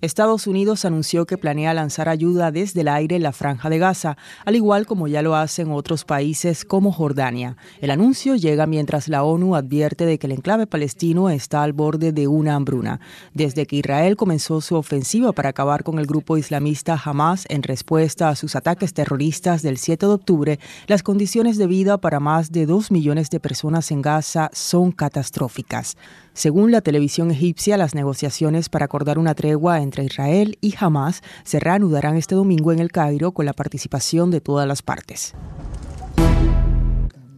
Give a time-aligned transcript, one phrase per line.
[0.00, 4.16] Estados Unidos anunció que planea lanzar ayuda desde el aire en la franja de Gaza,
[4.46, 7.58] al igual como ya lo hacen otros países como Jordania.
[7.82, 12.12] El anuncio llega mientras la ONU advierte de que el enclave palestino está al borde
[12.12, 12.98] de una hambruna.
[13.34, 18.30] Desde que Israel comenzó su ofensiva para acabar con el grupo islamista Hamas en respuesta
[18.30, 22.64] a sus ataques terroristas del 7 de octubre, las condiciones de vida para más de
[22.64, 25.98] dos millones de personas en Gaza son catastróficas.
[26.32, 31.58] Según la televisión egipcia, las negociaciones para acordar una tregua entre Israel y Hamas se
[31.58, 35.34] reanudarán este domingo en el Cairo con la participación de todas las partes.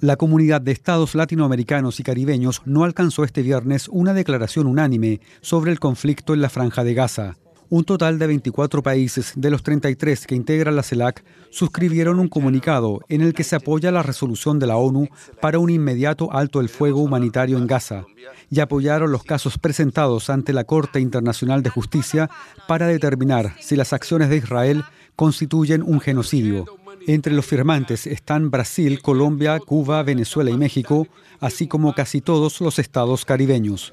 [0.00, 5.72] La comunidad de estados latinoamericanos y caribeños no alcanzó este viernes una declaración unánime sobre
[5.72, 7.36] el conflicto en la franja de Gaza.
[7.70, 13.00] Un total de 24 países de los 33 que integran la CELAC suscribieron un comunicado
[13.10, 15.08] en el que se apoya la resolución de la ONU
[15.42, 18.06] para un inmediato alto el fuego humanitario en Gaza
[18.50, 22.30] y apoyaron los casos presentados ante la Corte Internacional de Justicia
[22.66, 24.82] para determinar si las acciones de Israel
[25.14, 26.64] constituyen un genocidio.
[27.06, 31.06] Entre los firmantes están Brasil, Colombia, Cuba, Venezuela y México,
[31.38, 33.92] así como casi todos los estados caribeños.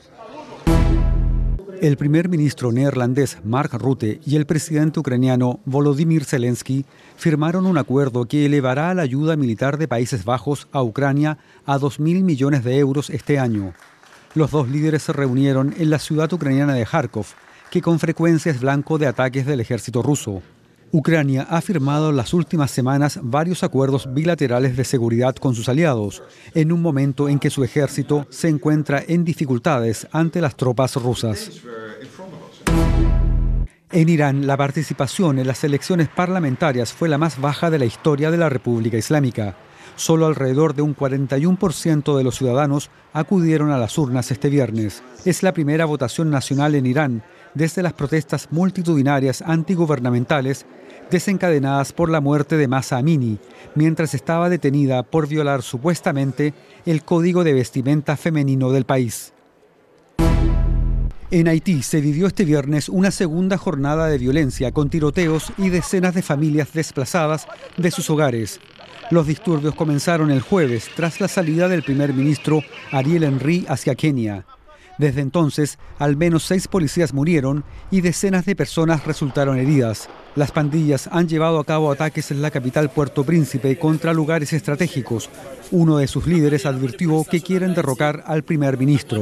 [1.85, 6.83] El primer ministro neerlandés Mark Rutte y el presidente ucraniano Volodymyr Zelensky
[7.15, 12.23] firmaron un acuerdo que elevará la ayuda militar de Países Bajos a Ucrania a 2.000
[12.23, 13.75] millones de euros este año.
[14.33, 17.27] Los dos líderes se reunieron en la ciudad ucraniana de Kharkov,
[17.69, 20.41] que con frecuencia es blanco de ataques del ejército ruso.
[20.91, 26.23] Ucrania ha firmado en las últimas semanas varios acuerdos bilaterales de seguridad con sus aliados,
[26.55, 31.51] en un momento en que su ejército se encuentra en dificultades ante las tropas rusas.
[33.95, 38.29] En Irán, la participación en las elecciones parlamentarias fue la más baja de la historia
[38.29, 39.55] de la República Islámica.
[39.95, 45.01] Solo alrededor de un 41% de los ciudadanos acudieron a las urnas este viernes.
[45.23, 47.23] Es la primera votación nacional en Irán
[47.53, 50.65] desde las protestas multitudinarias antigubernamentales
[51.09, 53.39] desencadenadas por la muerte de Masa Amini,
[53.75, 56.53] mientras estaba detenida por violar supuestamente
[56.85, 59.34] el código de vestimenta femenino del país.
[61.35, 66.15] En Haití se vivió este viernes una segunda jornada de violencia con tiroteos y decenas
[66.15, 68.61] de familias desplazadas de sus hogares.
[69.11, 74.45] Los disturbios comenzaron el jueves tras la salida del primer ministro Ariel Henry hacia Kenia.
[74.97, 80.07] Desde entonces, al menos seis policías murieron y decenas de personas resultaron heridas.
[80.35, 85.29] Las pandillas han llevado a cabo ataques en la capital Puerto Príncipe contra lugares estratégicos.
[85.71, 89.21] Uno de sus líderes advirtió que quieren derrocar al primer ministro.